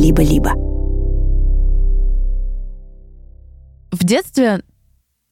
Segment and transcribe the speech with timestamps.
[0.00, 0.52] «Либо-либо».
[3.92, 4.62] В детстве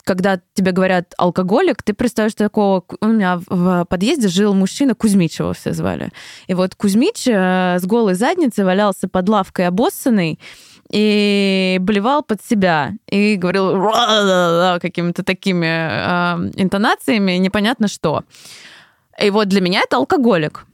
[0.04, 2.82] когда тебе говорят алкоголик, ты представляешь такого...
[3.02, 6.10] У меня в подъезде жил мужчина, Кузьмичева все звали.
[6.46, 10.38] И вот Кузьмич э, с голой задницей валялся под лавкой обоссанный,
[10.90, 13.82] и блевал под себя и говорил
[14.80, 18.24] какими-то такими э, интонациями, непонятно что.
[19.22, 20.64] И вот для меня это алкоголик.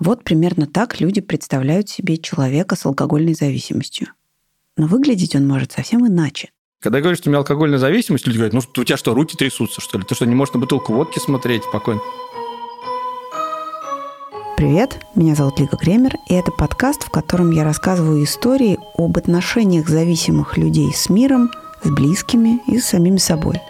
[0.00, 4.08] Вот примерно так люди представляют себе человека с алкогольной зависимостью.
[4.76, 6.50] Но выглядеть он может совсем иначе.
[6.80, 9.36] Когда я говорю, что у меня алкогольная зависимость, люди говорят, ну у тебя что, руки
[9.36, 10.04] трясутся, что ли?
[10.04, 12.00] Ты что, не можешь на бутылку водки смотреть спокойно?
[14.56, 19.88] Привет, меня зовут Лика Кремер, и это подкаст, в котором я рассказываю истории об отношениях
[19.88, 21.50] зависимых людей с миром,
[21.82, 23.60] с близкими и с самими собой.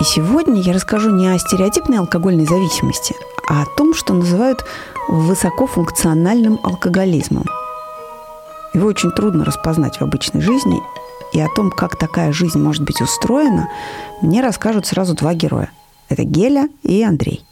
[0.00, 3.14] И сегодня я расскажу не о стереотипной алкогольной зависимости,
[3.46, 4.64] а о том, что называют
[5.08, 7.44] высокофункциональным алкоголизмом.
[8.72, 10.80] Его очень трудно распознать в обычной жизни,
[11.34, 13.68] и о том, как такая жизнь может быть устроена,
[14.22, 15.70] мне расскажут сразу два героя.
[16.08, 17.44] Это Геля и Андрей.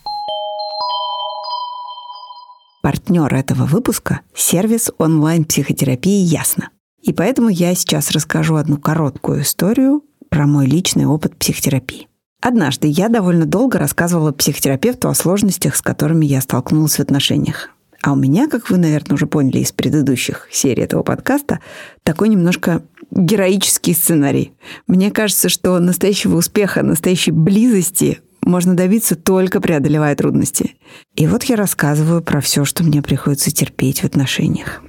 [2.80, 6.70] Партнер этого выпуска– сервис онлайн-психотерапии «Ясно».
[7.02, 12.07] И поэтому я сейчас расскажу одну короткую историю про мой личный опыт психотерапии.
[12.40, 17.70] Однажды я довольно долго рассказывала психотерапевту о сложностях, с которыми я столкнулась в отношениях.
[18.00, 21.58] А у меня, как вы, наверное, уже поняли из предыдущих серий этого подкаста,
[22.04, 24.52] такой немножко героический сценарий.
[24.86, 30.76] Мне кажется, что настоящего успеха, настоящей близости можно добиться только преодолевая трудности.
[31.16, 34.80] И вот я рассказываю про все, что мне приходится терпеть в отношениях.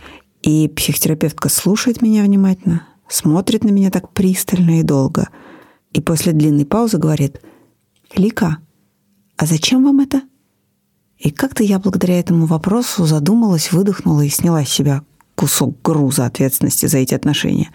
[0.43, 5.29] И психотерапевтка слушает меня внимательно, смотрит на меня так пристально и долго–
[5.93, 7.41] и после длинной паузы говорит,
[8.15, 8.57] «Лика,
[9.37, 10.21] а зачем вам это?»
[11.17, 15.03] И как-то я благодаря этому вопросу задумалась, выдохнула и сняла с себя
[15.35, 17.71] кусок груза ответственности за эти отношения.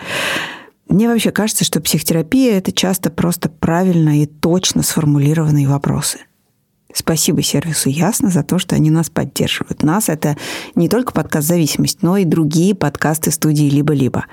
[0.89, 6.19] Мне вообще кажется, что психотерапия— это часто просто правильно и точно сформулированные вопросы.
[6.93, 9.83] Спасибо сервису Ясно за то, что они нас поддерживают.
[9.83, 10.37] Нас— это
[10.75, 14.27] не только подкаст «Зависимость», но и другие подкасты студии «Либо-либо».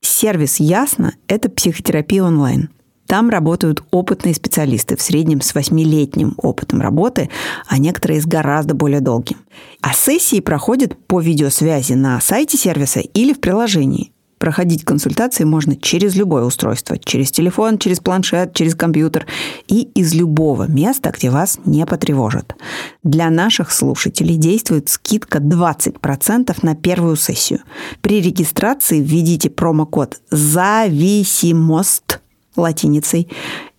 [0.00, 2.70] Сервис Ясно— это психотерапия онлайн—
[3.10, 7.28] там работают опытные специалисты, в среднем с восьмилетним опытом работы,
[7.66, 9.38] а некоторые с гораздо более долгим.
[9.80, 14.12] А сессии проходят по видеосвязи на сайте сервиса или в приложении.
[14.38, 19.26] Проходить консультации можно через любое устройство, через телефон, через планшет, через компьютер
[19.66, 22.54] и из любого места, где вас не потревожат.
[23.02, 27.58] Для наших слушателей действует скидка 20% на первую сессию.
[28.02, 32.19] При регистрации введите промокод «Зависимость»
[32.56, 33.28] латиницей.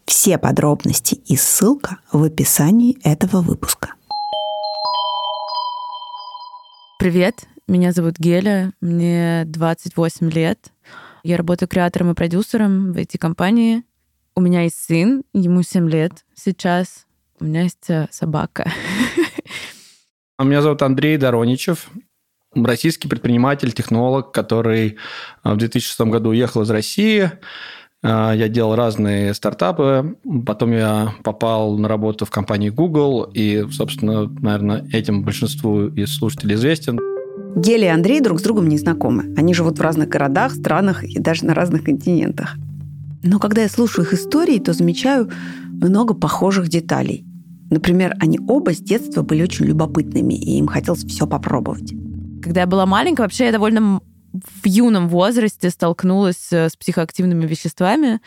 [0.06, 3.94] Все подробности и ссылка в описании этого выпуска.
[7.00, 10.72] Привет, меня зовут Геля, мне 28 лет.
[11.24, 13.84] Я работаю креатором и продюсером в этой компании.
[14.36, 17.06] У меня есть сын, ему 7 лет сейчас.
[17.40, 18.72] У меня есть э, собака.
[20.38, 21.90] А меня зовут Андрей Дороничев.
[22.54, 24.98] Российский предприниматель, технолог, который
[25.44, 27.32] э, в 2006 году уехал из России
[28.04, 34.88] я делал разные стартапы, потом я попал на работу в компанию Google, и, собственно, наверное,
[34.92, 37.00] этим большинству из слушателей известен.
[37.56, 39.34] Гели и Андрей друг с другом не знакомы.
[39.38, 42.56] Они живут в разных городах, странах и даже на разных континентах.
[43.24, 45.30] Но когда я слушаю их истории, то замечаю
[45.70, 47.26] много похожих деталей.
[47.70, 51.94] Например, они оба с детства были очень любопытными, и им хотелось все попробовать.
[52.42, 54.02] Когда я была маленькая, вообще я довольно
[54.34, 58.22] в юном возрасте столкнулась э, с психоактивными веществами,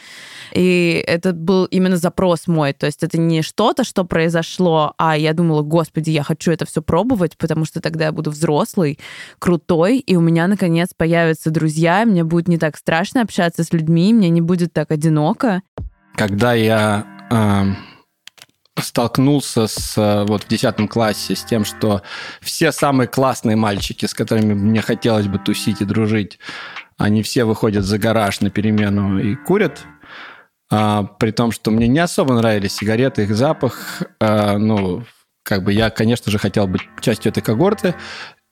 [0.52, 2.72] и это был именно запрос мой.
[2.72, 6.82] То есть это не что-то, что произошло, а я думала, господи, я хочу это все
[6.82, 8.98] пробовать, потому что тогда я буду взрослый,
[9.38, 14.12] крутой, и у меня, наконец, появятся друзья, мне будет не так страшно общаться с людьми,
[14.12, 15.62] мне не будет так одиноко.
[16.16, 17.93] Когда я э
[18.78, 22.02] столкнулся с, э, вот в 10 классе с тем, что
[22.40, 26.38] все самые классные мальчики, с которыми мне хотелось бы тусить и дружить,
[26.96, 29.80] они все выходят за гараж на перемену и курят,
[30.70, 34.02] а, при том, что мне не особо нравились сигареты, их запах.
[34.20, 35.04] А, ну,
[35.42, 37.94] как бы я, конечно же, хотел быть частью этой когорты,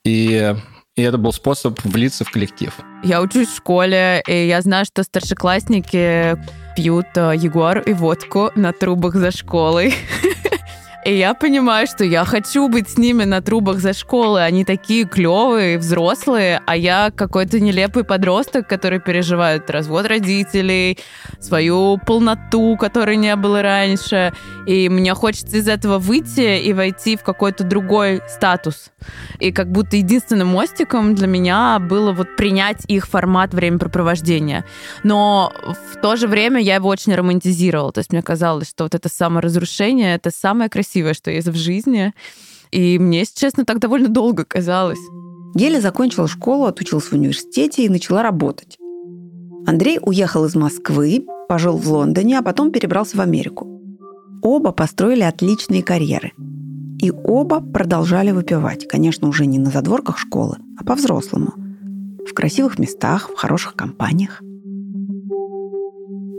[0.05, 0.55] и
[0.95, 2.71] и это был способ влиться в коллектив.
[3.03, 6.37] Я учусь в школе, и я знаю, что старшеклассники
[6.75, 9.93] пьют э, Егор и водку на трубах за школой.
[11.05, 14.41] И я понимаю, что я хочу быть с ними на трубах за школы.
[14.41, 20.97] Они такие клевые, взрослые, а я какой-то нелепый подросток, который переживает развод родителей,
[21.41, 24.33] свою полноту, которой не было раньше.
[24.65, 28.91] И мне хочется из этого выйти и войти в какой-то другой статус.
[29.39, 34.63] И как будто единственным мостиком для меня было вот принять их формат времяпрепровождения.
[35.03, 35.51] Но
[35.93, 37.91] в то же время я его очень романтизировала.
[37.91, 41.55] То есть мне казалось, что вот это саморазрушение— это самое красивое красивое, что есть в
[41.55, 42.13] жизни.
[42.71, 44.99] И мне, если честно, так довольно долго казалось.
[45.55, 48.77] Геля закончила школу, отучилась в университете и начала работать.
[49.65, 53.67] Андрей уехал из Москвы, пожил в Лондоне, а потом перебрался в Америку.
[54.41, 56.31] Оба построили отличные карьеры.
[57.01, 58.87] И оба продолжали выпивать.
[58.87, 61.53] Конечно, уже не на задворках школы, а по-взрослому.
[62.27, 64.41] В красивых местах, в хороших компаниях.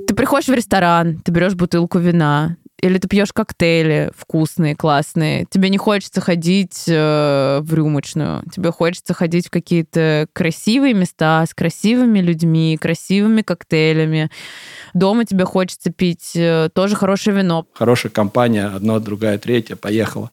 [0.07, 5.47] Ты приходишь в ресторан, ты берешь бутылку вина, или ты пьешь коктейли вкусные, классные.
[5.49, 8.43] Тебе не хочется ходить э, в рюмочную.
[8.55, 14.31] Тебе хочется ходить в какие-то красивые места с красивыми людьми, красивыми коктейлями.
[14.93, 17.67] Дома тебе хочется пить э, тоже хорошее вино.
[17.73, 20.31] Хорошая компания, одна, другая, третья, поехала.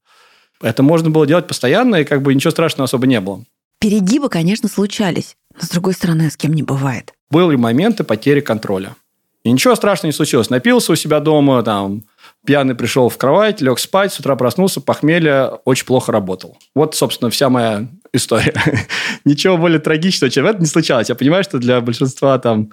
[0.62, 3.46] Это можно было делать постоянно, и как бы ничего страшного особо не было.
[3.80, 7.14] Перегибы, конечно, случались, но с другой стороны, с кем не бывает.
[7.30, 8.98] Были моменты потери контроля.
[9.44, 10.50] И ничего страшного не случилось.
[10.50, 12.04] Напился у себя дома, там,
[12.46, 16.58] пьяный пришел в кровать, лег спать, с утра проснулся, похмелье, очень плохо работал.
[16.76, 18.54] Вот, собственно, вся моя история.
[19.26, 21.10] Ничего более трагичного, чем это, не случалось.
[21.10, 22.72] Я понимаю, что для большинства там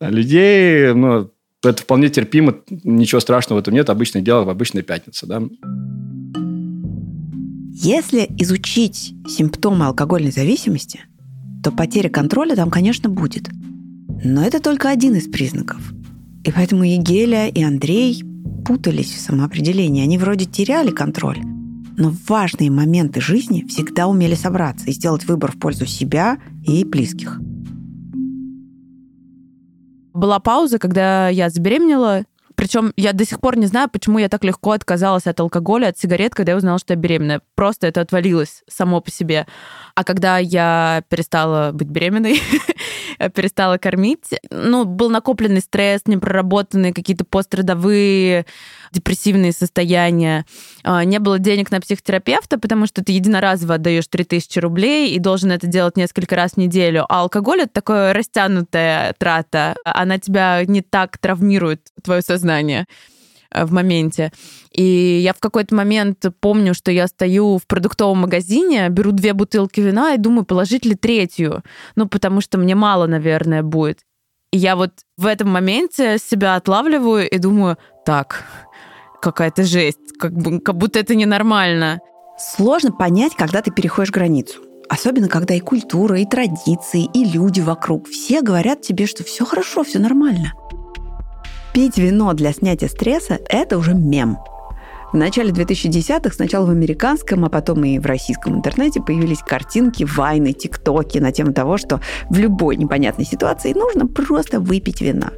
[0.00, 1.30] людей, ну,
[1.62, 5.42] это вполне терпимо, ничего страшного в этом нет, обычное дело в обычной пятнице, да.
[7.74, 11.00] Если изучить симптомы алкогольной зависимости,
[11.64, 13.48] то потеря контроля там, конечно, будет.
[14.24, 15.80] Но это только один из признаков–
[16.44, 18.24] и поэтому и Геля, и Андрей
[18.64, 20.02] путались в самоопределении.
[20.02, 21.38] Они вроде теряли контроль,
[21.96, 26.84] но в важные моменты жизни всегда умели собраться и сделать выбор в пользу себя и
[26.84, 27.40] близких.
[30.14, 32.24] Была пауза, когда я забеременела,
[32.62, 35.98] причем я до сих пор не знаю, почему я так легко отказалась от алкоголя, от
[35.98, 37.40] сигарет, когда я узнала, что я беременная.
[37.56, 39.48] Просто это отвалилось само по себе.
[39.96, 42.40] А когда я перестала быть беременной,
[43.34, 48.46] перестала кормить, ну, был накопленный стресс, непроработанные какие-то пострадовые
[48.92, 50.46] депрессивные состояния.
[50.84, 55.50] А, не было денег на психотерапевта, потому что ты единоразово отдаешь 3000 рублей и должен
[55.50, 57.06] это делать несколько раз в неделю.
[57.08, 59.74] А алкоголь— это такая растянутая трата.
[59.84, 62.51] Она тебя не так травмирует, твое сознание.
[63.52, 64.32] Э, в моменте.
[64.72, 64.82] И
[65.22, 70.14] я в какой-то момент помню, что я стою в продуктовом магазине, беру две бутылки вина
[70.14, 71.62] и думаю, положить ли третью.
[71.96, 74.00] Ну, потому что мне мало, наверное, будет.
[74.52, 78.44] И я вот в этом моменте себя отлавливаю и думаю, так,
[79.20, 82.00] какая-то жесть, как, бы, как будто это ненормально.
[82.38, 84.60] Сложно понять, когда ты переходишь границу.
[84.88, 88.08] Особенно, когда и культура, и традиции, и люди вокруг.
[88.08, 90.52] Все говорят тебе, что все хорошо, все нормально.
[91.72, 94.36] Пить вино для снятия стресса– это уже мем.
[95.10, 100.52] В начале 2010-х сначала в американском, а потом и в российском интернете появились картинки, вайны,
[100.52, 105.30] тиктоки на тему того, что в любой непонятной ситуации нужно просто выпить вина.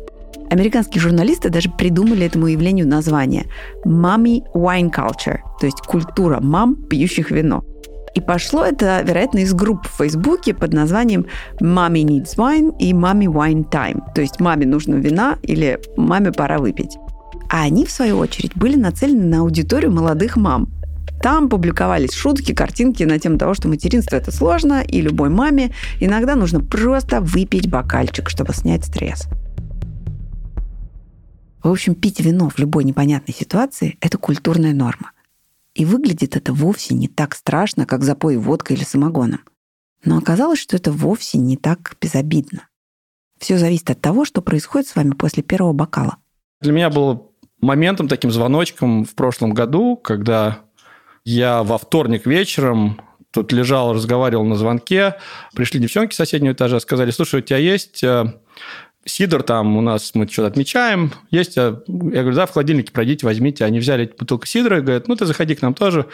[0.51, 3.47] Американские журналисты даже придумали этому явлению название
[3.87, 7.65] «Mommy Wine Culture», то есть культура мам, пьющих вино–
[8.15, 11.27] и пошло это, вероятно, из групп в Фейсбуке под названием
[11.61, 14.01] «Mommy needs wine» и «Mommy wine time».
[14.15, 16.97] То есть «Маме нужно вина» или «Маме пора выпить».
[17.51, 20.69] А они, в свою очередь, были нацелены на аудиторию молодых мам.
[21.23, 26.35] Там публиковались шутки, картинки на тему того, что материнство это сложно, и любой маме иногда
[26.35, 29.27] нужно просто выпить бокальчик, чтобы снять стресс.
[31.63, 35.13] В общем, пить вино в любой непонятной ситуации– это культурная норма.
[35.75, 39.41] И выглядит это вовсе не так страшно, как запой водкой или самогоном.
[40.05, 42.69] Но оказалось, что это вовсе не так безобидно.
[43.39, 46.19] Все зависит от того, что происходит с вами после первого бокала.
[46.61, 47.27] Для меня было
[47.61, 50.61] моментом, таким звоночком в прошлом году, когда
[51.25, 53.01] я во вторник вечером
[53.33, 55.17] тут лежал, разговаривал на звонке,
[55.55, 58.05] пришли девчонки с соседнего этажа, сказали, слушай, у тебя есть
[59.05, 63.27] э, Сидор там у нас, мы что-то отмечаем, есть, я говорю, да, в холодильнике пройдите,
[63.27, 63.65] возьмите.
[63.65, 66.07] Они взяли бутылку сидра и говорят, ну, ты заходи к нам тоже.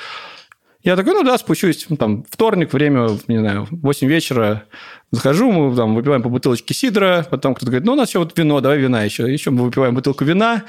[0.82, 4.64] Я такой, ну да, спущусь, ну, там, вторник, время, не знаю, 8 вечера,
[5.10, 8.36] захожу, мы там выпиваем по бутылочке сидра, потом кто-то говорит, ну, у нас еще вот
[8.38, 9.30] вино, давай вина еще.
[9.30, 10.64] Еще мы выпиваем бутылку вина,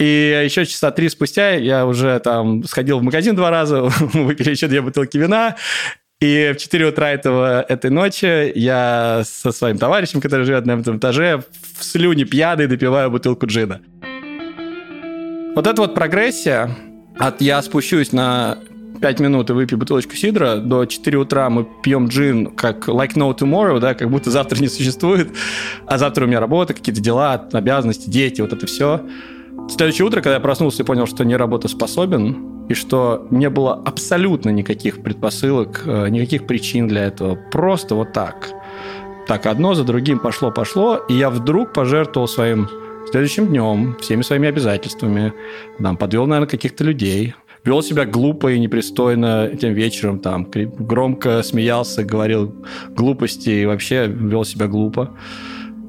[0.00, 3.82] и еще часа три спустя я уже там сходил в магазин два раза,
[4.14, 5.56] выпили еще две бутылки вина,
[6.20, 10.98] и в 4 утра этого, этой ночи я со своим товарищем, который живет на этом
[10.98, 11.42] этаже,
[11.78, 13.80] в слюне пьяный допиваю бутылку джина.
[15.54, 16.70] Вот эта вот прогрессия,
[17.18, 18.58] от я спущусь на
[19.00, 23.34] 5 минут и выпью бутылочку сидра, до 4 утра мы пьем джин как like no
[23.34, 25.30] tomorrow, да, как будто завтра не существует,
[25.86, 29.00] а завтра у меня работа, какие-то дела, обязанности, дети, вот это все.
[29.70, 34.50] Следующее утро, когда я проснулся и понял, что не работоспособен, и что не было абсолютно
[34.50, 38.52] никаких предпосылок, э, никаких причин для этого, просто вот так.
[39.26, 42.68] Так одно за другим пошло-пошло, и я вдруг пожертвовал своим
[43.10, 45.32] следующим днем, всеми своими обязательствами,
[45.82, 47.34] там, подвел, наверное, каких-то людей,
[47.64, 50.46] вел себя глупо и непристойно этим вечером, там,
[50.78, 52.54] громко смеялся, говорил
[52.90, 55.10] глупости и вообще вел себя глупо.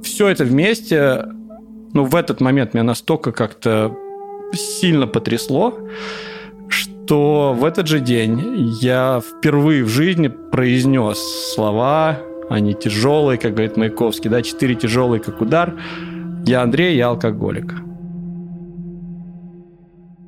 [0.01, 1.25] Все это вместе,
[1.93, 3.95] ну, в этот момент меня настолько как-то
[4.53, 5.77] сильно потрясло,
[7.11, 11.17] что в этот же день я впервые в жизни произнес
[11.53, 12.17] слова,
[12.49, 15.77] они тяжелые, как говорит Маяковский, да, четыре тяжелые, как удар–
[16.45, 17.73] я Андрей, я алкоголик.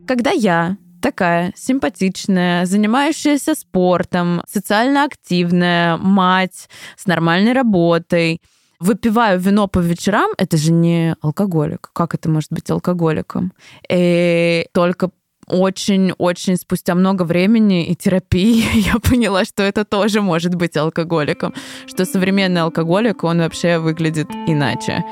[0.05, 8.41] Когда я такая симпатичная, занимающаяся спортом, социально активная, мать с нормальной работой,
[8.81, 11.91] выпиваю вино по вечерам, это же не алкоголик.
[11.93, 13.53] Как это может быть алкоголиком?
[13.89, 15.11] И только
[15.47, 21.53] очень-очень спустя много времени и терапии я поняла, что это тоже может быть алкоголиком,
[21.87, 25.03] что современный алкоголик, он вообще выглядит иначе.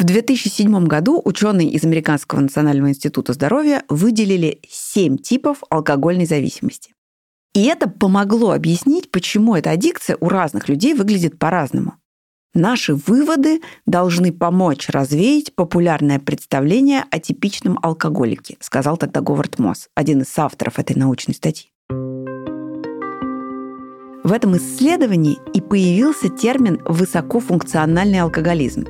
[0.00, 6.94] В 2007 году ученые из Американского национального института здоровья выделили 7 типов алкогольной зависимости.
[7.52, 11.99] И это помогло объяснить, почему эта аддикция у разных людей выглядит по-разному.
[12.54, 20.22] Наши выводы должны помочь развеять популярное представление о типичном алкоголике, сказал тогда Говард Мосс, один
[20.22, 21.70] из авторов этой научной статьи.
[24.24, 28.84] В этом исследовании и появился термин «высокофункциональный алкоголизм»,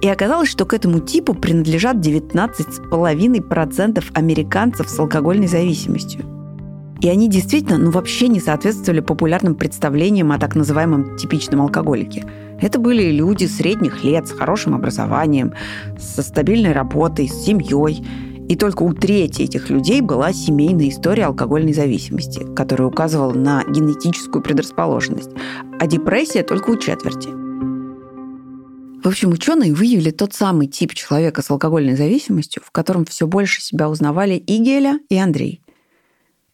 [0.00, 6.24] и оказалось, что к этому типу принадлежат 19,5% американцев с алкогольной зависимостью.
[7.00, 12.24] И они действительно ну, вообще не соответствовали популярным представлениям о так называемом типичном алкоголике.
[12.60, 15.54] Это были люди средних лет, с хорошим образованием,
[15.98, 18.04] со стабильной работой, с семьей.
[18.48, 24.42] И только у трети этих людей была семейная история алкогольной зависимости, которая указывала на генетическую
[24.42, 25.30] предрасположенность,
[25.80, 27.30] а депрессия только у четверти–
[29.04, 33.60] в общем, ученые выявили тот самый тип человека с алкогольной зависимостью, в котором все больше
[33.60, 35.60] себя узнавали и Геля, и Андрей.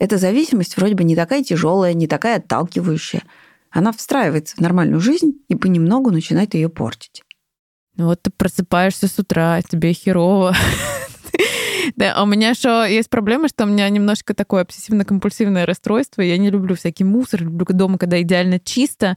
[0.00, 3.22] Эта зависимость вроде бы не такая тяжелая, не такая отталкивающая.
[3.70, 7.22] Она встраивается в нормальную жизнь и понемногу начинает ее портить.
[7.96, 10.54] Ну вот ты просыпаешься с утра, тебе херово.
[11.96, 16.22] Да, а у меня еще есть проблема, что у меня немножко такое обсессивно-компульсивное расстройство.
[16.22, 19.16] Я не люблю всякий мусор, люблю дома, когда идеально чисто.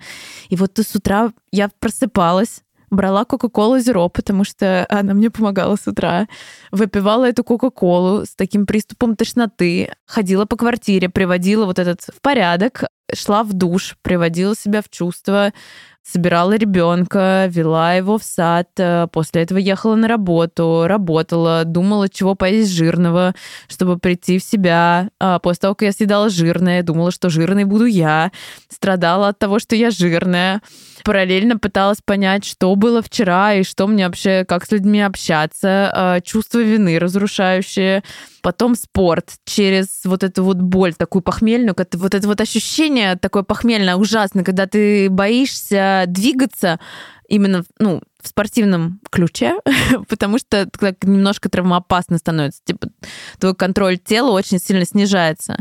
[0.50, 5.88] И вот с утра я просыпалась, брала Кока-Колу Зеро, потому что она мне помогала с
[5.88, 6.28] утра.
[6.72, 9.94] Выпивала эту Кока-Колу с таким приступом тошноты.
[10.06, 15.52] Ходила по квартире, приводила вот этот в порядок, шла в душ, приводила себя в чувство,
[16.04, 22.36] собирала ребенка, вела его в сад, э, после этого ехала на работу, работала, думала, чего
[22.36, 23.34] поесть жирного,
[23.68, 25.10] чтобы прийти в себя.
[25.20, 28.32] А после того, как я съедала жирное, думала, что жирной буду я,
[28.70, 30.62] страдала от того, что я жирная.
[31.06, 36.22] Параллельно пыталась понять, что было вчера и что мне вообще, как с людьми общаться, а,
[36.22, 38.04] чувство вины разрушающее,
[38.44, 43.96] потом спорт через вот эту вот боль такую похмельную, вот это вот ощущение такое похмельное,
[43.96, 46.80] ужасное, когда ты боишься двигаться
[47.30, 49.56] именно ну, в спортивном ключе,
[50.10, 52.62] потому что так немножко травмоопасно становится.
[52.66, 52.90] Типа
[53.40, 55.58] твой контроль тела очень сильно снижается.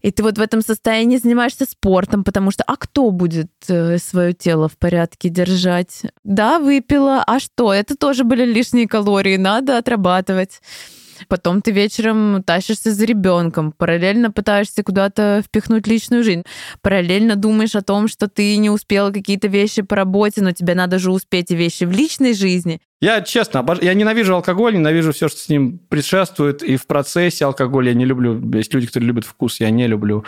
[0.00, 4.32] И ты вот в этом состоянии занимаешься спортом, потому что а кто будет э, свое
[4.32, 6.02] тело в порядке держать?
[6.22, 7.72] Да, выпила, а что?
[7.72, 10.60] Это тоже были лишние калории, надо отрабатывать.
[11.28, 16.44] Потом ты вечером тащишься за ребенком, параллельно пытаешься куда-то впихнуть личную жизнь,
[16.82, 20.98] параллельно думаешь о том, что ты не успела какие-то вещи по работе, но тебе надо
[20.98, 22.80] же успеть и вещи в личной жизни.
[23.00, 23.78] Я, честно, обож...
[23.80, 28.04] я ненавижу алкоголь, ненавижу все, что с ним предшествует, и в процессе алкоголя я не
[28.04, 28.40] люблю.
[28.52, 30.24] Есть люди, которые любят вкус, я не люблю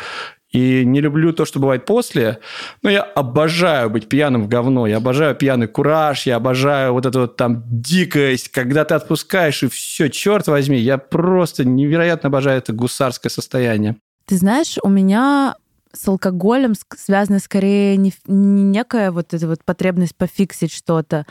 [0.51, 2.41] и не люблю то, что бывает после.
[2.83, 4.87] Но я обожаю быть пьяным в говно.
[4.87, 9.69] Я обожаю пьяный кураж, я обожаю вот эту вот там дикость, когда ты отпускаешь, и
[9.69, 13.97] все, черт возьми, я просто невероятно обожаю это гусарское состояние.
[14.27, 15.55] Ты знаешь, у меня
[15.93, 21.27] с алкоголем связана скорее не, не некая вот эта вот потребность пофиксить что-то,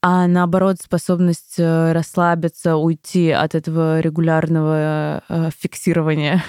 [0.00, 6.42] а наоборот способность э, расслабиться, уйти от этого регулярного э, фиксирования.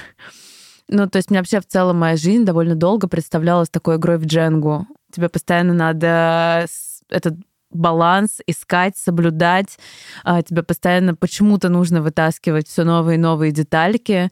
[0.92, 4.26] Ну, то есть мне вообще в целом моя жизнь довольно долго представлялась такой игрой в
[4.26, 4.88] дженгу.
[5.12, 6.66] Тебе постоянно надо
[7.10, 7.36] этот
[7.72, 9.78] баланс искать, соблюдать.
[10.24, 14.32] А, тебе постоянно почему-то нужно вытаскивать все новые и новые детальки.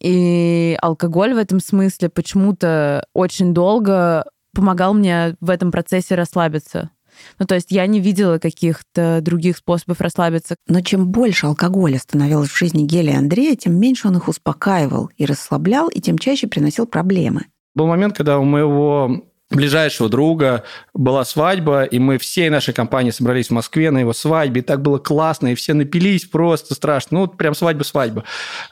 [0.00, 6.90] И алкоголь в этом смысле почему-то очень долго помогал мне в этом процессе расслабиться.
[7.38, 10.56] Ну, то есть я не видела каких-то других способов расслабиться.
[10.68, 15.10] Но чем больше алкоголя становилось в жизни Гели и Андрея, тем меньше он их успокаивал
[15.16, 17.46] и расслаблял, и тем чаще приносил проблемы.
[17.74, 19.24] Был момент, когда у моего
[19.54, 24.60] ближайшего друга была свадьба, и мы всей нашей компании собрались в Москве на его свадьбе,
[24.60, 28.24] и так было классно, и все напились просто страшно, ну, вот прям свадьба-свадьба.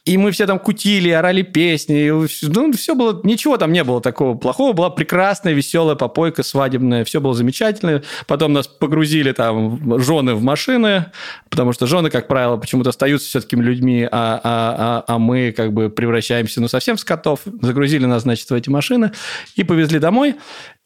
[0.04, 4.00] И мы все там кутили, орали песни, и, ну, все было, ничего там не было
[4.00, 8.02] такого плохого, была прекрасная, веселая попойка свадебная, все было замечательно.
[8.26, 11.06] Потом нас погрузили там жены в машины,
[11.50, 15.72] потому что жены, как правило, почему-то остаются все-таки людьми, а, а, а, а мы как
[15.72, 17.40] бы превращаемся, ну, совсем в скотов.
[17.60, 19.12] Загрузили нас, значит, в эти машины
[19.54, 20.36] и повезли домой.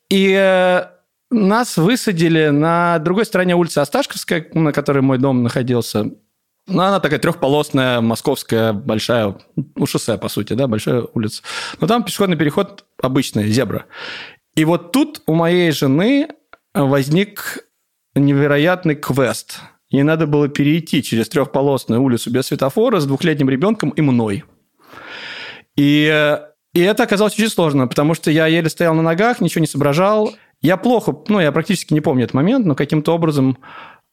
[0.08, 0.86] И э,
[1.30, 6.10] нас высадили на другой стороне улицы Осташковская, на которой мой дом находился.
[6.68, 11.42] Ну, она такая трехполосная, московская, большая, ну, шоссе, по сути, да, большая улица.
[11.80, 13.86] Но там пешеходный переход обычный, зебра.
[14.56, 16.28] И вот тут у моей жены
[16.74, 17.66] возник
[18.14, 19.60] невероятный квест.
[19.90, 24.44] Ей надо было перейти через трехполосную улицу без светофора с двухлетним ребенком и мной.
[25.76, 26.38] И э,
[26.76, 30.34] и это оказалось очень сложно, потому что я еле стоял на ногах, ничего не соображал.
[30.60, 33.56] Я плохо, ну, я практически не помню этот момент, но каким-то образом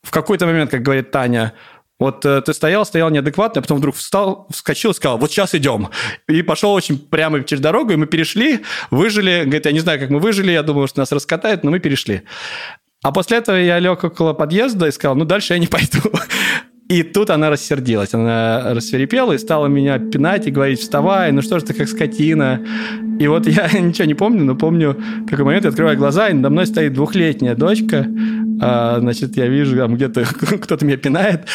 [0.01, 1.55] в какой-то момент, как говорит Таня,
[2.00, 5.55] вот э, ты стоял, стоял неадекватно, а потом вдруг встал, вскочил и сказал, вот сейчас
[5.55, 5.89] идем.
[6.29, 9.41] И пошел очень прямо через дорогу, и мы перешли, выжили.
[9.43, 12.22] Говорит, я не знаю, как мы выжили, я думал, что нас раскатают, но мы перешли.
[13.03, 16.00] А после этого я лег около подъезда и сказал, ну, дальше я не пойду.
[16.93, 21.57] И тут она рассердилась, она рассверепела и стала меня пинать и говорить, вставай, ну что
[21.57, 22.62] ж ты как скотина.
[23.19, 26.33] И вот я ничего не помню, но помню, в какой момент я открываю глаза, и
[26.33, 28.05] надо мной стоит двухлетняя дочка,
[28.62, 30.23] а, значит, я вижу, там где-то
[30.62, 31.47] кто-то меня пинает,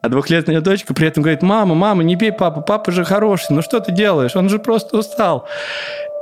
[0.00, 3.60] а двухлетняя дочка при этом говорит, мама, мама, не бей папу, папа же хороший, ну
[3.60, 5.46] что ты делаешь, он же просто устал.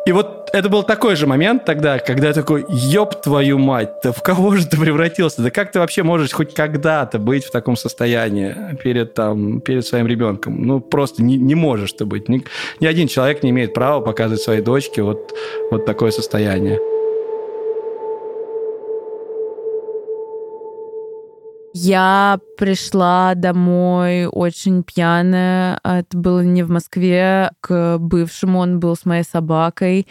[0.07, 4.13] И вот это был такой же момент тогда, когда я такой, ёб твою мать, да
[4.13, 5.43] в кого же ты превратился?
[5.43, 10.07] Да как ты вообще можешь хоть когда-то быть в таком состоянии перед, там, перед своим
[10.07, 10.65] ребенком?
[10.65, 12.29] Ну, просто не, не можешь ты быть.
[12.29, 12.45] Ни,
[12.79, 15.35] ни один человек не имеет права показывать своей дочке вот,
[15.73, 16.79] вот такое состояние.
[21.79, 25.79] Я пришла домой очень пьяная.
[25.85, 28.61] Это было не в Москве, к бывшему.
[28.61, 30.07] Он был с моей собакой.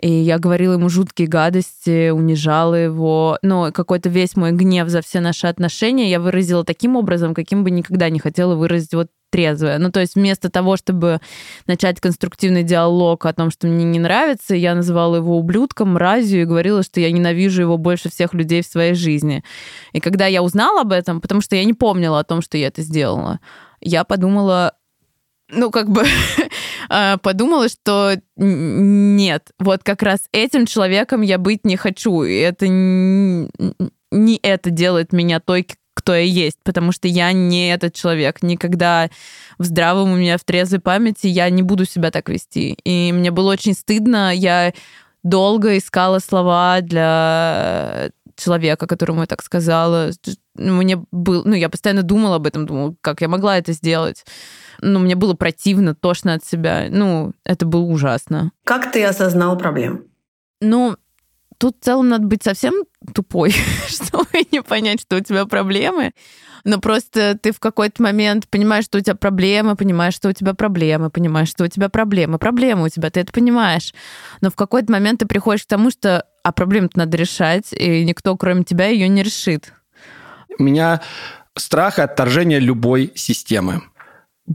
[0.00, 3.36] И я говорила ему жуткие гадости, унижала его.
[3.42, 7.72] Но какой-то весь мой гнев за все наши отношения я выразила таким образом, каким бы
[7.72, 9.78] никогда не хотела выразить вот трезвая.
[9.78, 11.20] Ну, то есть вместо того, чтобы
[11.66, 16.44] начать конструктивный диалог о том, что мне не нравится, я называла его ублюдком, мразью и
[16.44, 19.44] говорила, что я ненавижу его больше всех людей в своей жизни.
[19.92, 22.68] И когда я узнала об этом, потому что я не помнила о том, что я
[22.68, 23.40] это сделала,
[23.80, 24.74] я подумала,
[25.50, 26.04] ну, как бы
[26.88, 32.22] а, подумала, что нет, вот как раз этим человеком я быть не хочу.
[32.22, 35.66] И это не это делает меня той,
[36.08, 38.42] кто я есть, потому что я не этот человек.
[38.42, 39.10] Никогда
[39.58, 42.78] в здравом у меня в трезвой памяти я не буду себя так вести.
[42.82, 44.34] И мне было очень стыдно.
[44.34, 44.72] Я
[45.22, 50.12] долго искала слова для человека, которому я так сказала.
[50.54, 54.24] Мне был, ну, я постоянно думала об этом, думала, как я могла это сделать.
[54.80, 56.86] Ну, мне было противно, тошно от себя.
[56.88, 58.52] Ну, это было ужасно.
[58.64, 60.04] Как ты осознал проблему?
[60.62, 60.96] Ну,
[61.58, 63.54] тут в целом надо быть совсем тупой,
[63.88, 66.12] чтобы не понять, что у тебя проблемы.
[66.64, 70.54] Но просто ты в какой-то момент понимаешь, что у тебя проблемы, понимаешь, что у тебя
[70.54, 72.38] проблемы, понимаешь, что у тебя проблемы.
[72.38, 73.94] Проблемы у тебя, ты это понимаешь.
[74.40, 78.36] Но в какой-то момент ты приходишь к тому, что а проблему-то надо решать, и никто,
[78.36, 79.72] кроме тебя, ее не решит.
[80.58, 81.02] У меня
[81.56, 83.82] страх и отторжение любой системы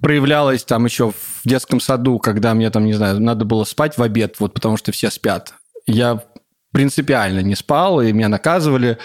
[0.01, 4.01] проявлялось там еще в детском саду, когда мне там, не знаю, надо было спать в
[4.01, 5.53] обед, вот потому что все спят.
[5.85, 6.23] Я
[6.73, 8.97] принципиально не спал, и меня наказывали.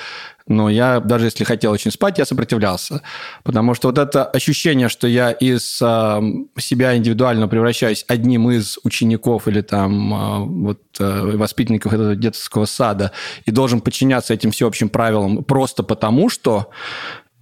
[0.48, 3.02] Но я, даже если хотел очень спать, я сопротивлялся.
[3.44, 6.20] Потому что вот это ощущение, что я из э,
[6.58, 13.12] себя индивидуально превращаюсь одним из учеников или там э, вот, э, воспитанников этого детского сада
[13.44, 16.70] и должен подчиняться этим всеобщим правилам просто потому, что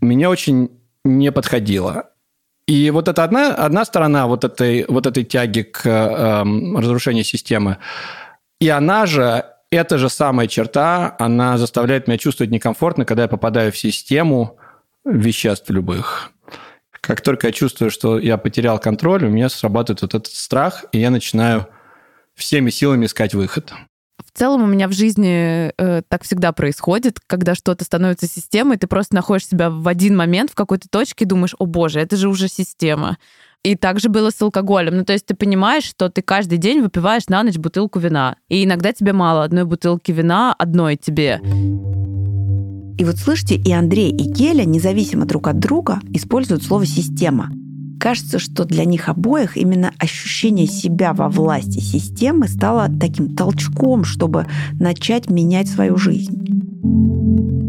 [0.01, 0.71] мне очень
[1.05, 2.11] не подходило.
[2.67, 6.43] И вот это одна, одна сторона вот этой, вот этой тяги к э,
[6.77, 7.77] разрушению системы.
[8.61, 9.45] И она же
[9.77, 14.59] эта же самая черта, она заставляет меня чувствовать некомфортно, когда я попадаю в систему
[15.05, 16.33] веществ любых.
[16.91, 20.99] Как только я чувствую, что я потерял контроль, у меня срабатывает вот этот страх, и
[20.99, 21.69] я начинаю
[22.35, 23.73] всеми силами искать выход.
[24.25, 28.87] в целом у меня в жизни э, так всегда происходит, когда что-то становится системой, ты
[28.87, 32.29] просто находишь себя в один момент в какой-то точке и думаешь, о боже, это же
[32.29, 33.19] уже система.
[33.67, 34.97] И так же было с алкоголем.
[34.97, 38.37] Ну, то есть ты понимаешь, что ты каждый день выпиваешь на ночь бутылку вина.
[38.49, 41.41] И иногда тебе мало одной бутылки вина, одной тебе.
[42.97, 47.51] И вот слышите, и Андрей, и Геля, независимо друг от друга, используют слово «система».
[47.99, 54.47] Кажется, что для них обоих именно ощущение себя во власти системы стало таким толчком, чтобы
[54.79, 57.66] начать менять свою жизнь.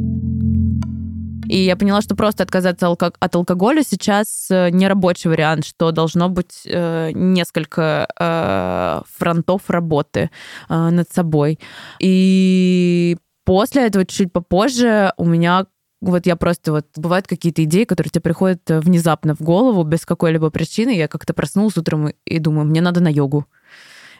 [1.47, 6.29] И я поняла, что просто отказаться от алкоголя сейчас э, не рабочий вариант, что должно
[6.29, 10.29] быть э, несколько э, фронтов работы
[10.69, 11.59] над собой.
[11.99, 15.65] И после этого, чуть попозже, у меня
[15.99, 20.51] вот я просто вот бывают какие-то идеи, которые тебе приходят внезапно в голову без какой-либо
[20.51, 20.91] причины.
[20.91, 23.45] Я как-то проснулась утром и думаю, мне надо на йогу.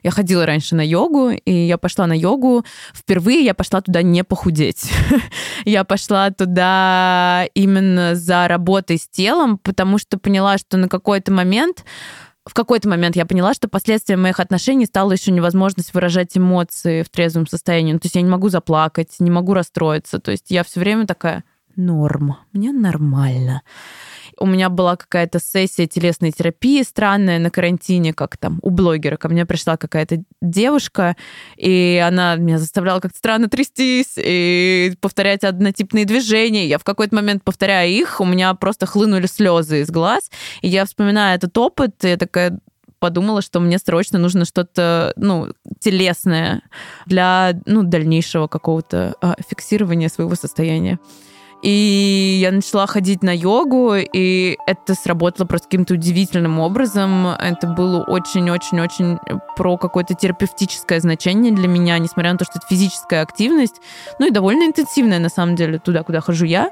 [0.07, 2.63] Я ходила раньше на йогу, и я пошла на йогу.
[2.93, 4.89] Впервые я пошла туда не похудеть.
[5.65, 11.83] я пошла туда именно за работой с телом, потому что поняла, что на какой-то момент
[12.45, 17.09] в какой-то момент я поняла, что последствием моих отношений стала еще невозможность выражать эмоции в
[17.09, 17.91] трезвом состоянии.
[17.91, 20.19] Ну, то есть я не могу заплакать, не могу расстроиться.
[20.19, 21.43] То есть я все время такая
[21.77, 23.61] норм, мне нормально
[24.39, 29.17] у меня была какая-то сессия телесной терапии странная на карантине, как там у блогера.
[29.17, 31.15] Ко мне пришла какая-то девушка,
[31.55, 36.67] и она меня заставляла как-то странно трястись и повторять однотипные движения.
[36.67, 40.29] Я в какой-то момент, повторяя их, у меня просто хлынули слезы из глаз.
[40.61, 42.59] И я вспоминаю этот опыт, и я такая
[42.99, 46.63] подумала, что мне срочно нужно что-то, ну, телесное
[47.05, 50.99] для, ну, дальнейшего какого-то а, фиксирования своего состояния.
[51.63, 57.27] И я начала ходить на йогу, и это сработало просто каким-то удивительным образом.
[57.27, 59.17] Это было очень-очень-очень
[59.55, 63.81] про какое-то терапевтическое значение для меня, несмотря на то, что это физическая активность,
[64.19, 66.69] ну и довольно интенсивная, на самом деле, туда, куда хожу я.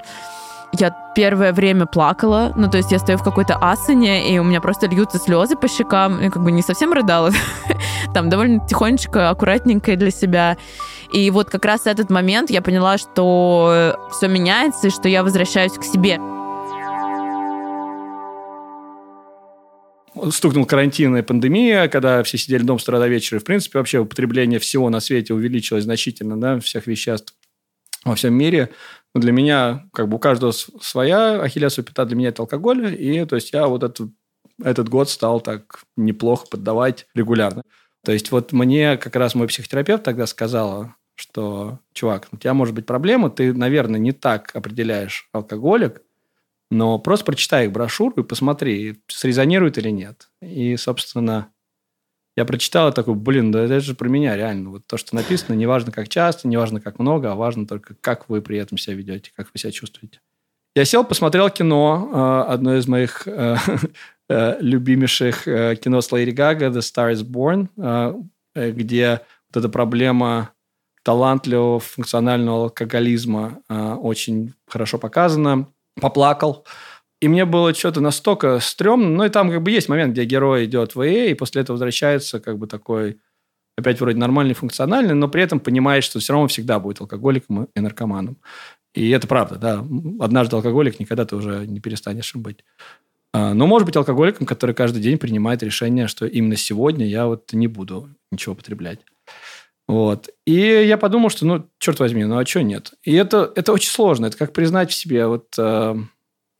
[0.71, 4.61] Я первое время плакала, ну, то есть я стою в какой-то асане, и у меня
[4.61, 7.31] просто льются слезы по щекам, я как бы не совсем рыдала,
[8.13, 10.57] там довольно тихонечко, аккуратненько для себя.
[11.11, 15.73] И вот как раз этот момент я поняла, что все меняется, и что я возвращаюсь
[15.73, 16.19] к себе.
[20.31, 23.37] стукнул карантин и пандемия, когда все сидели дома с утра до вечера.
[23.37, 27.35] И, в принципе, вообще употребление всего на свете увеличилось значительно, да, всех веществ
[28.03, 28.69] во всем мире.
[29.13, 32.95] Но для меня, как бы у каждого своя ахиллесова пята, для меня это алкоголь.
[32.97, 34.09] И то есть я вот этот,
[34.63, 37.63] этот год стал так неплохо поддавать регулярно.
[38.05, 42.75] То есть вот мне как раз мой психотерапевт тогда сказала, что, чувак, у тебя может
[42.75, 46.01] быть проблема, ты, наверное, не так определяешь алкоголик,
[46.69, 50.29] но просто прочитай их брошюру и посмотри, срезонирует или нет.
[50.41, 51.49] И, собственно,
[52.37, 54.71] я прочитал и такой, блин, да это же про меня реально.
[54.71, 58.41] Вот то, что написано, неважно как часто, неважно как много, а важно только, как вы
[58.41, 60.19] при этом себя ведете, как вы себя чувствуете.
[60.75, 63.55] Я сел, посмотрел кино, э, одно из моих э,
[64.29, 68.13] любимейших э, кино с Лэри Гага «The Star is Born», э,
[68.55, 69.21] э, где
[69.53, 70.51] вот эта проблема
[71.03, 75.67] талантливого функционального алкоголизма очень хорошо показана.
[76.01, 76.65] Поплакал.
[77.21, 79.09] И мне было что-то настолько стрёмно.
[79.09, 81.75] Ну, и там как бы есть момент, где герой идет в ВЭ, и после этого
[81.75, 83.19] возвращается как бы такой
[83.77, 87.79] опять вроде нормальный, функциональный, но при этом понимает, что все равно всегда будет алкоголиком и
[87.79, 88.37] наркоманом.
[88.95, 89.85] И это правда, да.
[90.19, 92.63] Однажды алкоголик, никогда ты уже не перестанешь им быть.
[93.35, 97.51] А, но может быть алкоголиком, который каждый день принимает решение, что именно сегодня я вот
[97.51, 98.99] не буду ничего употреблять.
[99.89, 100.29] Вот.
[100.45, 102.93] И я подумал, что, ну, черт возьми, ну, а что нет?
[103.03, 104.27] И это, это очень сложно.
[104.27, 105.53] Это как признать в себе вот...
[105.57, 105.95] Э,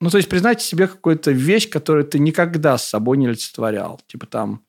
[0.01, 4.01] ну, то есть признать в себе какую-то вещь, которую ты никогда с собой не олицетворял.
[4.07, 4.61] Типа там,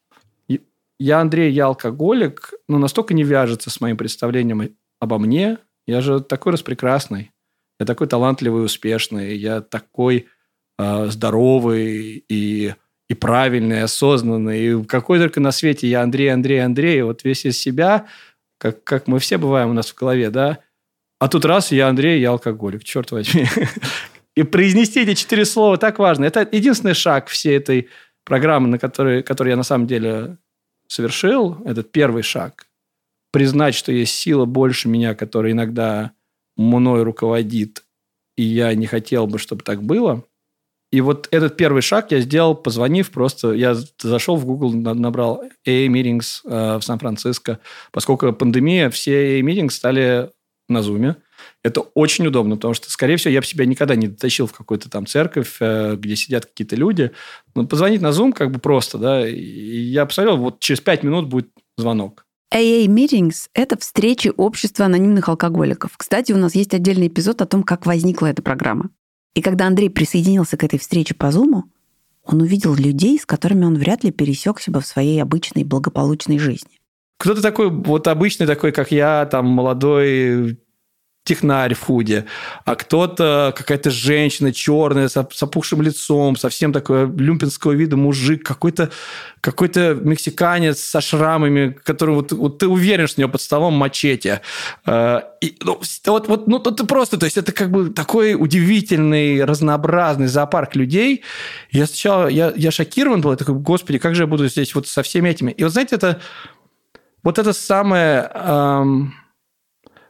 [1.01, 5.59] я Андрей, я алкоголик, но настолько не вяжется с моим представлением обо мне.
[5.88, 7.33] Я же такой распрекрасный.
[7.81, 9.37] Я такой талантливый, успешный.
[9.37, 10.29] Я такой
[10.79, 12.75] э, здоровый и,
[13.09, 14.67] и правильный, и осознанный.
[14.67, 17.03] И какой только на свете я Андрей, Андрей, Андрей.
[17.03, 18.07] Вот весь из себя,
[18.59, 20.59] как, как мы все бываем у нас в голове, да?
[21.19, 22.85] А тут раз, я Андрей, я алкоголик.
[22.85, 23.47] Черт возьми.
[24.37, 26.27] И произнести эти четыре слова так важно.
[26.27, 27.89] Это единственный шаг всей этой
[28.25, 30.37] программы, на который, который я на самом деле
[30.89, 31.62] совершил.
[31.65, 32.67] Этот первый шаг.
[33.33, 36.12] Признать, что есть сила больше меня, которая иногда
[36.57, 37.85] мной руководит,
[38.37, 40.25] и я не хотел бы, чтобы так было.
[40.96, 45.88] И вот этот первый шаг я сделал, позвонив просто, я зашел в Google, набрал AA
[45.88, 47.59] Meetings э, в Сан-Франциско.
[47.92, 50.30] Поскольку пандемия, все AA Meetings стали
[50.70, 51.16] на Zoom.
[51.62, 54.88] Это очень удобно, потому что, скорее всего, я бы себя никогда не дотащил в какую-то
[54.88, 57.11] там церковь, э, где сидят какие-то люди.
[57.54, 59.28] Но позвонить на Zoom как бы просто, да.
[59.28, 62.24] И я посмотрел, вот через пять минут будет звонок.
[62.54, 65.90] AA Meetings— это встречи общества анонимных алкоголиков.
[65.98, 68.88] Кстати, у нас есть отдельный эпизод о том, как возникла эта программа.
[69.37, 71.64] И когда Андрей присоединился к этой встрече по Зуму,
[72.25, 76.81] он увидел людей, с которыми он вряд ли пересекся бы в своей обычной благополучной жизни.
[77.18, 80.59] Кто-то такой, вот обычный такой, как я, там, молодой
[81.27, 82.25] технарь в худе,
[82.65, 88.91] а кто-то какая-то женщина черная с, опухшим лицом, совсем такой люмпинского вида мужик, какой-то
[89.41, 94.41] какой мексиканец со шрамами, который вот, вот ты уверен, что у него под столом мачете.
[94.87, 99.45] Э, и, ну, вот, вот, ну, это просто, то есть это как бы такой удивительный,
[99.45, 101.23] разнообразный зоопарк людей.
[101.71, 104.87] Я сначала, я, я шокирован был, я такой, господи, как же я буду здесь вот
[104.87, 105.51] со всеми этими.
[105.51, 106.21] И вот знаете, это
[107.23, 108.31] вот это самое...
[108.33, 109.15] Эм,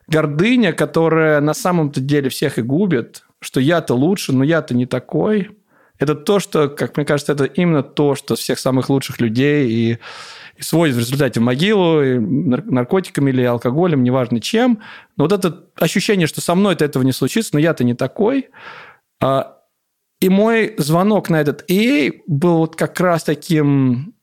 [0.09, 5.51] гордыня, которая на самом-то деле всех и губит, что я-то лучше, но я-то не такой.
[5.99, 9.99] Это то, что, как мне кажется, это именно то, что всех самых лучших людей и,
[10.57, 14.81] и сводит в результате в могилу и наркотиками или алкоголем, неважно чем.
[15.17, 18.51] Но вот это ощущение, что со мной-то этого не случится, но я-то не такой.
[19.23, 19.57] А,
[20.21, 24.16] и мой звонок на этот EA был вот как раз таким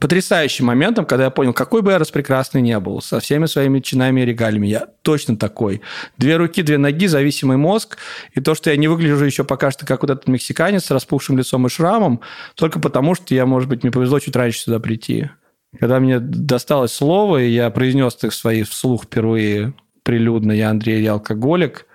[0.00, 4.20] потрясающим моментом, когда я понял, какой бы я распрекрасный не был, со всеми своими чинами
[4.20, 5.82] и регалиями, я точно такой.
[6.18, 7.98] Две руки, две ноги, зависимый мозг,
[8.34, 11.38] и то, что я не выгляжу еще пока что как вот этот мексиканец с распухшим
[11.38, 12.20] лицом и шрамом,
[12.54, 15.30] только потому, что я, может быть, мне повезло чуть раньше сюда прийти.
[15.78, 21.12] Когда мне досталось слово, и я произнес их свои вслух впервые прилюдно, я Андрей, я
[21.12, 21.86] алкоголик,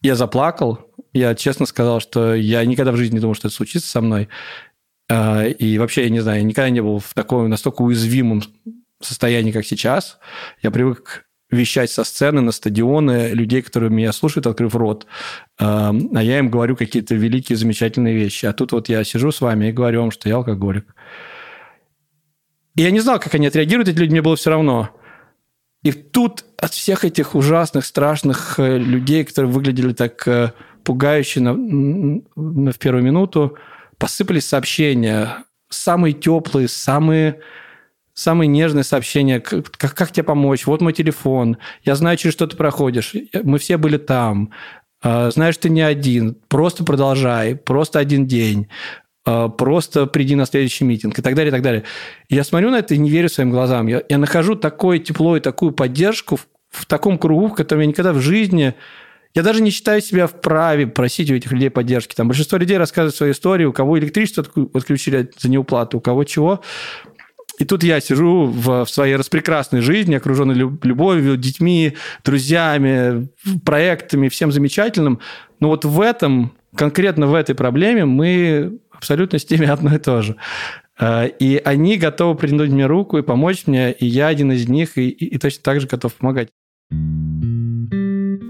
[0.00, 3.88] я заплакал, я честно сказал, что я никогда в жизни не думал, что это случится
[3.88, 4.28] со мной.
[5.14, 8.42] А, и вообще, я не знаю, я никогда не был в таком настолько уязвимом
[8.98, 10.18] состоянии, как сейчас.
[10.62, 15.06] Я привык вещать со сцены на стадионы людей, которые меня слушают, открыв рот,
[15.58, 18.46] а, а я им говорю какие-то великие, замечательные вещи.
[18.46, 20.94] А тут вот я сижу с вами и говорю вам, что я алкоголик.
[22.76, 24.88] И я не знал, как они отреагируют, эти люди, мне было все равно.
[25.82, 30.52] И тут от всех этих ужасных, страшных э, людей, которые выглядели так э,
[30.84, 33.58] пугающе на, на, в первую минуту,
[34.02, 37.38] посыпались сообщения, самые теплые, самые
[38.14, 42.56] самые нежные сообщения, как, как, тебе помочь, вот мой телефон, я знаю, через что ты
[42.56, 44.50] проходишь, мы все были там,
[45.02, 48.66] а, знаешь, ты не один, просто продолжай, просто один день,
[49.24, 51.20] а, просто приди на следующий митинг.
[51.20, 51.84] И так далее, и так далее.
[52.28, 53.86] я смотрю на это и не верю своим глазам.
[53.86, 57.86] Я, я нахожу такое тепло и такую поддержку в, в таком кругу, в котором я
[57.86, 58.74] никогда в жизни
[59.34, 62.14] я даже не считаю себя вправе просить у этих людей поддержки.
[62.14, 66.62] Там большинство людей рассказывают свои истории, у кого электричество отключили за неуплату, у кого чего.
[67.58, 73.28] И тут я сижу в, в своей распрекрасной жизни, окруженной любовью, детьми, друзьями,
[73.64, 75.20] проектами, всем замечательным.
[75.60, 80.22] Но вот в этом, конкретно в этой проблеме мы абсолютно с теми одно и то
[80.22, 80.36] же.
[80.98, 84.98] А, и они готовы протянуть мне руку и помочь мне, и я один из них,
[84.98, 86.48] и, и, и точно так же готов помогать.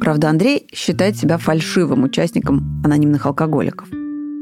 [0.02, 3.88] Правда, Андрей считает себя фальшивым участником анонимных алкоголиков.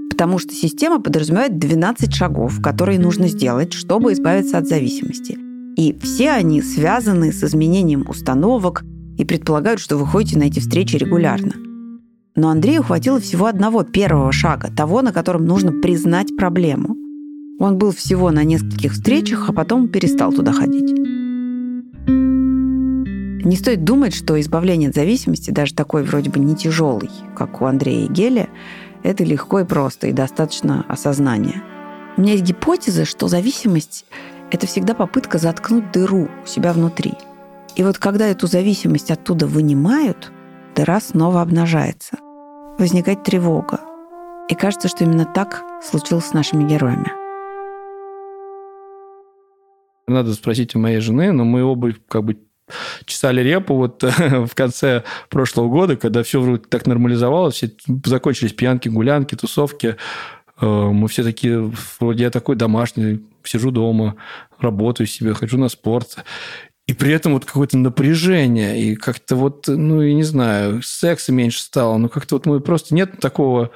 [0.08, 5.36] Потому что система подразумевает 12 шагов, которые нужно сделать, чтобы избавиться от зависимости.
[5.76, 8.84] И все они связаны с изменением установок
[9.18, 11.52] и предполагают, что вы ходите на эти встречи регулярно.
[12.34, 16.96] Но Андрею хватило всего одного первого шага, того, на котором нужно признать проблему.
[17.58, 21.19] Он был всего на нескольких встречах, а потом перестал туда ходить.
[23.42, 27.64] Не стоит думать, что избавление от зависимости, даже такой вроде бы не тяжелый, как у
[27.64, 28.48] Андрея и Геля,
[29.02, 31.62] это легко и просто, и достаточно осознания.
[32.16, 34.04] У меня есть гипотеза, что зависимость–
[34.50, 37.14] это всегда попытка заткнуть дыру у себя внутри.
[37.76, 40.30] И вот когда эту зависимость оттуда вынимают,
[40.74, 42.18] дыра снова обнажается.
[42.78, 43.80] Возникает тревога.
[44.50, 47.10] И кажется, что именно так случилось с нашими героями.
[50.06, 52.36] Надо спросить у моей жены, но мы оба как бы
[53.04, 57.70] чесали репу вот в конце прошлого года, когда все вроде так нормализовалось, все
[58.04, 59.96] закончились пьянки, гулянки, тусовки.
[60.60, 64.16] Э, мы все такие, вроде я такой домашний, сижу дома,
[64.58, 66.16] работаю себе, хожу на спорт.
[66.86, 71.60] И при этом вот какое-то напряжение, и как-то вот, ну, я не знаю, секса меньше
[71.60, 73.70] стало, ну, как-то вот мы просто нет такого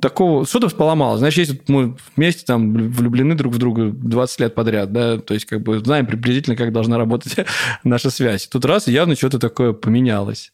[0.00, 0.46] такого...
[0.46, 1.20] Что-то поломалось.
[1.20, 5.46] Значит, есть мы вместе там влюблены друг в друга 20 лет подряд, да, то есть
[5.46, 7.36] как бы знаем приблизительно, как должна работать
[7.84, 8.46] наша связь.
[8.46, 10.52] Тут раз, явно что-то такое поменялось.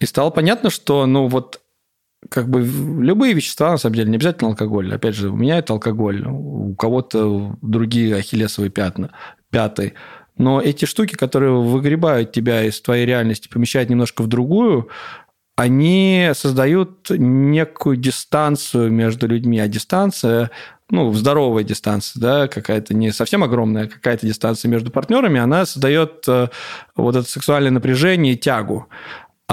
[0.00, 1.60] И стало понятно, что, ну, вот
[2.28, 4.94] как бы любые вещества, на самом деле, не обязательно алкоголь.
[4.94, 9.10] Опять же, у меня это алкоголь, у кого-то другие ахиллесовые пятна,
[9.50, 9.94] пятый.
[10.38, 14.88] Но эти штуки, которые выгребают тебя из твоей реальности, помещают немножко в другую,
[15.56, 20.50] они создают некую дистанцию между людьми, а дистанция
[20.92, 26.24] ну, здоровая дистанция, да, какая-то не совсем огромная, а какая-то дистанция между партнерами, она создает
[26.28, 26.48] э,
[26.94, 28.88] вот это сексуальное напряжение и тягу.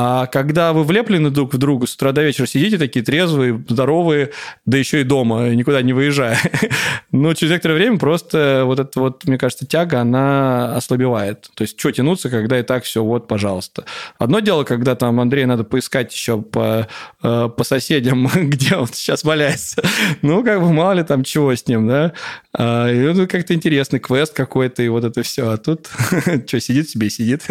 [0.02, 4.32] А когда вы влеплены друг в друга, с утра до вечера сидите такие трезвые, здоровые,
[4.66, 6.40] да еще и дома, никуда не выезжая.
[7.12, 11.50] Но через некоторое время просто вот эта вот, мне кажется, тяга, она ослабевает.
[11.54, 13.84] То есть, что тянуться, когда и так все, вот, пожалуйста.
[14.18, 16.88] Одно дело, когда там Андрею надо поискать еще по,
[17.22, 19.84] э, по соседям, где он сейчас валяется.
[20.22, 22.14] Ну, как бы мало ли там чего с ним, да.
[22.54, 25.50] А, и это как-то интересный квест какой-то, и вот это все.
[25.50, 25.90] А тут
[26.48, 27.46] что, сидит себе сидит.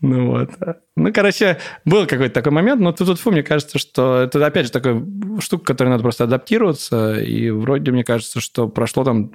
[0.00, 0.50] Ну вот.
[0.96, 4.66] Ну, короче, был какой-то такой момент, но тут, тут фу, мне кажется, что это, опять
[4.66, 5.04] же, такая
[5.40, 9.32] штука, которой надо просто адаптироваться, и вроде мне кажется, что прошло там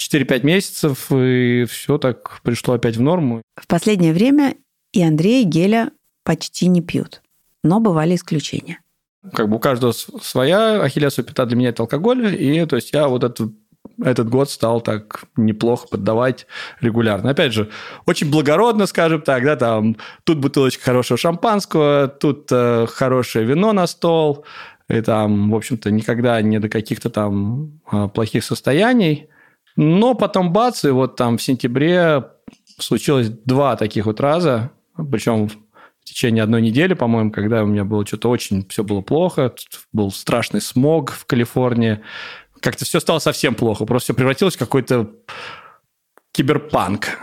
[0.00, 3.42] 4-5 месяцев, и все так пришло опять в норму.
[3.56, 4.56] В последнее время
[4.92, 5.92] и Андрей, и Геля
[6.24, 7.22] почти не пьют,
[7.62, 8.80] но бывали исключения.
[9.34, 13.06] Как бы у каждого своя ахиллесовая пята для меня это алкоголь, и то есть я
[13.06, 13.54] вот эту
[14.04, 16.46] этот год стал так неплохо поддавать
[16.80, 17.30] регулярно.
[17.30, 17.70] Опять же,
[18.06, 23.86] очень благородно, скажем так, да, там тут бутылочка хорошего шампанского, тут э, хорошее вино на
[23.86, 24.44] стол,
[24.88, 29.28] и там, в общем-то, никогда не до каких-то там э, плохих состояний.
[29.76, 32.24] Но потом бац, и вот там в сентябре
[32.78, 34.70] случилось два таких вот раза,
[35.10, 39.54] причем в течение одной недели, по-моему, когда у меня было что-то очень, все было плохо,
[39.92, 42.00] был страшный смог в Калифорнии,
[42.60, 43.84] как-то все стало совсем плохо.
[43.84, 45.10] Просто все превратилось в какой-то
[46.32, 47.18] киберпанк.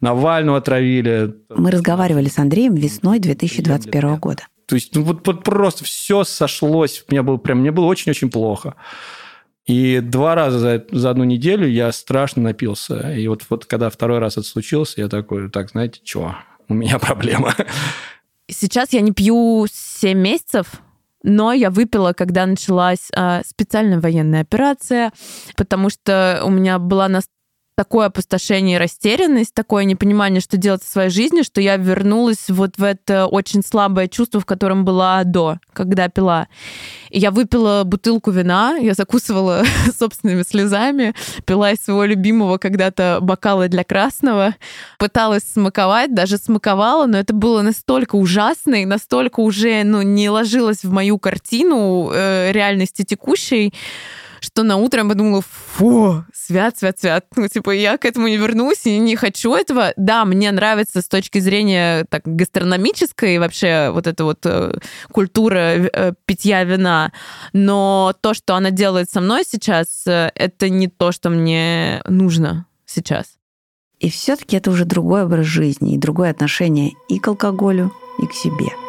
[0.00, 1.34] Навального отравили.
[1.48, 4.42] Мы разговаривали с Андреем весной 2021 года.
[4.66, 7.04] То есть ну, вот, вот просто все сошлось.
[7.08, 8.74] Мне было прям, мне было очень-очень плохо.
[9.64, 13.14] И два раза за, за одну неделю я страшно напился.
[13.14, 16.34] И вот, вот когда второй раз это случилось, я такой, так, знаете, что,
[16.68, 17.54] у меня проблема.
[18.48, 20.80] Сейчас я не пью 7 месяцев,
[21.22, 25.12] но я выпила, когда началась э, специальная военная операция,
[25.56, 27.41] потому что у меня была настолько
[27.74, 32.76] такое опустошение и растерянность, такое непонимание, что делать со своей жизнью, что я вернулась вот
[32.76, 36.48] в это очень слабое чувство, в котором была до, когда пила.
[37.10, 39.64] И я выпила бутылку вина, я закусывала
[39.98, 41.14] собственными слезами,
[41.46, 44.54] пила из своего любимого когда-то бокала для красного,
[44.98, 50.84] пыталась смаковать, даже смаковала, но это было настолько ужасно и настолько уже ну, не ложилось
[50.84, 53.72] в мою картину э, реальности текущей,
[54.42, 57.26] что на утро я подумала, фу, свят, свят, свят.
[57.36, 59.92] Ну, типа, я к этому не вернусь и не хочу этого.
[59.96, 64.74] Да, мне нравится с точки зрения так гастрономической вообще вот эта вот э,
[65.12, 67.12] культура э, питья вина,
[67.52, 72.66] но то, что она делает со мной сейчас, э, это не то, что мне нужно
[72.84, 73.36] сейчас.
[74.00, 78.32] И все-таки это уже другой образ жизни и другое отношение и к алкоголю, и к
[78.32, 78.81] себе.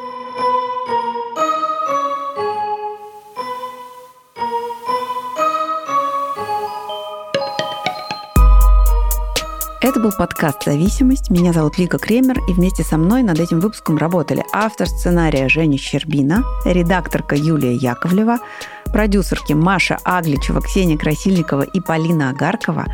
[9.83, 11.29] Это был подкаст «Зависимость».
[11.29, 15.77] Меня зовут Лика Кремер, и вместе со мной над этим выпуском работали автор сценария Женя
[15.77, 18.37] Щербина, редакторка Юлия Яковлева,
[18.85, 22.85] продюсерки Маша Агличева, Ксения Красильникова и Полина Агаркова,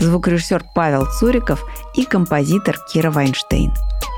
[0.00, 1.62] звукорежиссер Павел Цуриков
[1.94, 3.70] и композитор Кира Вайнштейн.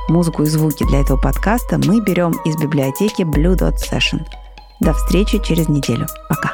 [0.08, 4.20] Музыку и звуки для этого подкаста мы берем из библиотеки Blue Dot Session.
[4.78, 6.06] До встречи через неделю.
[6.28, 6.52] Пока.